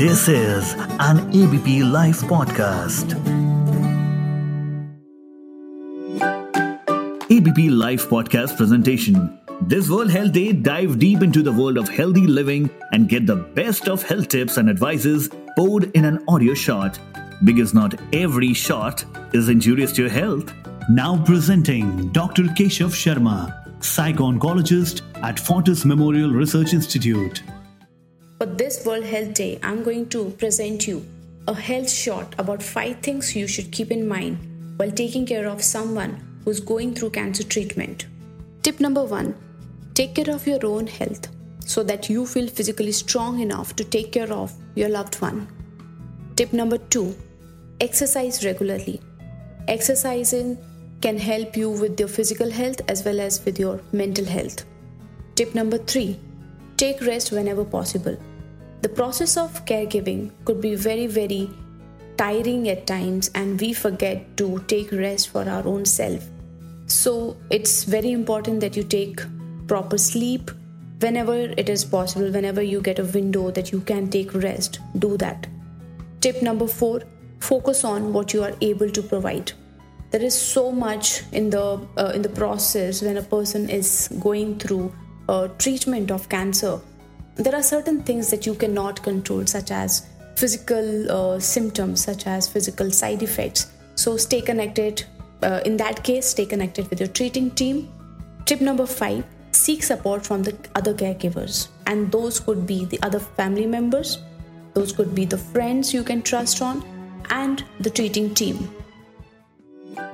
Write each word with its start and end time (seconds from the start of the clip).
This 0.00 0.28
is 0.28 0.74
an 0.98 1.18
ABP 1.28 1.82
Live 1.82 2.20
podcast. 2.22 3.12
ABP 7.30 7.68
Live 7.68 8.08
podcast 8.08 8.56
presentation. 8.56 9.38
This 9.60 9.90
World 9.90 10.10
Health 10.10 10.32
Day 10.32 10.54
dive 10.54 10.98
deep 10.98 11.20
into 11.20 11.42
the 11.42 11.52
world 11.52 11.76
of 11.76 11.90
healthy 11.90 12.26
living 12.26 12.70
and 12.92 13.10
get 13.10 13.26
the 13.26 13.36
best 13.36 13.90
of 13.90 14.02
health 14.02 14.28
tips 14.28 14.56
and 14.56 14.70
advices 14.70 15.28
poured 15.54 15.94
in 15.94 16.06
an 16.06 16.24
audio 16.28 16.54
shot 16.54 16.98
because 17.44 17.74
not 17.74 17.94
every 18.14 18.54
shot 18.54 19.04
is 19.34 19.50
injurious 19.50 19.92
to 19.92 20.04
your 20.04 20.10
health. 20.10 20.50
Now 20.88 21.22
presenting 21.26 22.10
Dr. 22.12 22.44
Keshav 22.44 22.94
Sharma, 23.02 23.84
psycho-oncologist 23.84 25.02
at 25.22 25.38
Fortis 25.38 25.84
Memorial 25.84 26.30
Research 26.30 26.72
Institute. 26.72 27.42
For 28.40 28.46
this 28.46 28.86
World 28.86 29.04
Health 29.04 29.34
Day, 29.34 29.58
I'm 29.62 29.82
going 29.82 30.08
to 30.08 30.30
present 30.30 30.86
you 30.88 31.06
a 31.46 31.52
health 31.52 31.90
shot 31.90 32.34
about 32.38 32.62
five 32.62 33.00
things 33.00 33.36
you 33.36 33.46
should 33.46 33.70
keep 33.70 33.90
in 33.90 34.08
mind 34.08 34.78
while 34.78 34.90
taking 34.90 35.26
care 35.26 35.46
of 35.46 35.62
someone 35.62 36.40
who's 36.42 36.58
going 36.58 36.94
through 36.94 37.10
cancer 37.10 37.42
treatment. 37.42 38.06
Tip 38.62 38.80
number 38.80 39.04
one 39.04 39.34
take 39.92 40.14
care 40.14 40.34
of 40.34 40.46
your 40.46 40.64
own 40.64 40.86
health 40.86 41.28
so 41.66 41.82
that 41.82 42.08
you 42.08 42.24
feel 42.24 42.48
physically 42.48 42.92
strong 42.92 43.40
enough 43.40 43.76
to 43.76 43.84
take 43.84 44.10
care 44.10 44.32
of 44.32 44.54
your 44.74 44.88
loved 44.88 45.20
one. 45.20 45.46
Tip 46.36 46.54
number 46.54 46.78
two 46.78 47.14
exercise 47.78 48.42
regularly. 48.42 49.02
Exercising 49.68 50.56
can 51.02 51.18
help 51.18 51.58
you 51.58 51.68
with 51.68 52.00
your 52.00 52.08
physical 52.08 52.50
health 52.50 52.80
as 52.88 53.04
well 53.04 53.20
as 53.20 53.44
with 53.44 53.58
your 53.58 53.82
mental 53.92 54.24
health. 54.24 54.64
Tip 55.34 55.54
number 55.54 55.76
three 55.76 56.18
take 56.82 57.00
rest 57.02 57.32
whenever 57.32 57.64
possible. 57.64 58.16
The 58.82 58.88
process 58.88 59.36
of 59.36 59.64
caregiving 59.66 60.30
could 60.44 60.60
be 60.60 60.74
very, 60.74 61.06
very 61.06 61.50
tiring 62.16 62.68
at 62.68 62.86
times, 62.86 63.30
and 63.34 63.60
we 63.60 63.72
forget 63.72 64.36
to 64.38 64.64
take 64.66 64.92
rest 64.92 65.28
for 65.28 65.48
our 65.48 65.66
own 65.66 65.84
self. 65.84 66.24
So, 66.86 67.36
it's 67.50 67.84
very 67.84 68.12
important 68.12 68.60
that 68.60 68.76
you 68.76 68.82
take 68.82 69.20
proper 69.68 69.98
sleep 69.98 70.50
whenever 71.00 71.34
it 71.34 71.68
is 71.68 71.84
possible, 71.84 72.30
whenever 72.30 72.62
you 72.62 72.80
get 72.80 72.98
a 72.98 73.04
window 73.04 73.50
that 73.50 73.72
you 73.72 73.80
can 73.80 74.08
take 74.10 74.34
rest, 74.34 74.80
do 74.98 75.16
that. 75.18 75.46
Tip 76.20 76.42
number 76.42 76.66
four 76.66 77.02
focus 77.40 77.84
on 77.84 78.12
what 78.12 78.34
you 78.34 78.42
are 78.42 78.54
able 78.60 78.90
to 78.90 79.02
provide. 79.02 79.52
There 80.10 80.22
is 80.22 80.34
so 80.34 80.70
much 80.72 81.22
in 81.32 81.50
the 81.50 81.62
uh, 81.96 82.12
in 82.14 82.22
the 82.22 82.34
process 82.40 83.00
when 83.02 83.16
a 83.16 83.22
person 83.22 83.70
is 83.70 84.08
going 84.20 84.58
through 84.58 84.92
a 85.38 85.50
treatment 85.64 86.10
of 86.10 86.28
cancer 86.28 86.78
there 87.36 87.54
are 87.54 87.62
certain 87.62 88.02
things 88.02 88.30
that 88.30 88.44
you 88.44 88.54
cannot 88.54 89.02
control, 89.02 89.46
such 89.46 89.70
as 89.70 90.06
physical 90.36 91.10
uh, 91.10 91.40
symptoms, 91.40 92.04
such 92.04 92.26
as 92.26 92.48
physical 92.48 92.90
side 92.90 93.22
effects. 93.22 93.72
So 93.94 94.16
stay 94.16 94.42
connected. 94.42 95.04
Uh, 95.42 95.60
in 95.64 95.76
that 95.78 96.02
case, 96.04 96.26
stay 96.26 96.44
connected 96.44 96.88
with 96.90 97.00
your 97.00 97.08
treating 97.08 97.50
team. 97.52 97.88
Tip 98.44 98.60
number 98.60 98.86
five 98.86 99.24
seek 99.52 99.82
support 99.82 100.24
from 100.24 100.42
the 100.42 100.54
other 100.74 100.94
caregivers, 100.94 101.68
and 101.86 102.12
those 102.12 102.40
could 102.40 102.66
be 102.66 102.84
the 102.84 103.00
other 103.02 103.18
family 103.18 103.66
members, 103.66 104.18
those 104.74 104.92
could 104.92 105.14
be 105.14 105.24
the 105.24 105.36
friends 105.38 105.92
you 105.92 106.04
can 106.04 106.22
trust 106.22 106.62
on, 106.62 106.84
and 107.30 107.64
the 107.80 107.90
treating 107.90 108.32
team. 108.34 108.70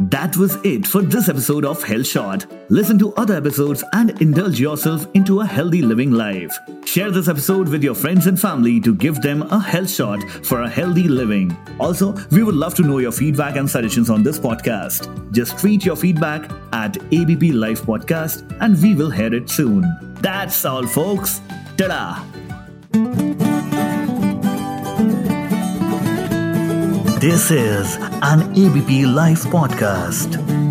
That 0.00 0.36
was 0.36 0.56
it 0.64 0.86
for 0.86 1.02
this 1.02 1.28
episode 1.28 1.64
of 1.64 1.82
Health 1.82 2.06
Shot. 2.06 2.46
Listen 2.68 2.98
to 2.98 3.14
other 3.14 3.34
episodes 3.34 3.82
and 3.92 4.20
indulge 4.20 4.60
yourself 4.60 5.06
into 5.14 5.40
a 5.40 5.46
healthy 5.46 5.82
living 5.82 6.10
life. 6.10 6.56
Share 6.84 7.10
this 7.10 7.28
episode 7.28 7.68
with 7.68 7.82
your 7.82 7.94
friends 7.94 8.26
and 8.26 8.38
family 8.40 8.80
to 8.80 8.94
give 8.94 9.20
them 9.22 9.42
a 9.42 9.58
health 9.58 9.90
shot 9.90 10.22
for 10.44 10.62
a 10.62 10.68
healthy 10.68 11.08
living. 11.08 11.56
Also, 11.80 12.14
we 12.30 12.42
would 12.42 12.54
love 12.54 12.74
to 12.74 12.82
know 12.82 12.98
your 12.98 13.12
feedback 13.12 13.56
and 13.56 13.68
suggestions 13.68 14.10
on 14.10 14.22
this 14.22 14.38
podcast. 14.38 15.32
Just 15.32 15.58
tweet 15.58 15.84
your 15.84 15.96
feedback 15.96 16.50
at 16.72 16.96
ABP 17.12 17.52
Live 17.52 17.82
Podcast 17.82 18.44
and 18.60 18.80
we 18.82 18.94
will 18.94 19.10
hear 19.10 19.32
it 19.34 19.48
soon. 19.48 19.84
That's 20.20 20.64
all, 20.64 20.86
folks. 20.86 21.40
Ta-da! 21.76 22.35
This 27.26 27.50
is 27.50 27.96
an 28.22 28.56
ABP 28.56 29.04
Live 29.04 29.40
podcast. 29.46 30.65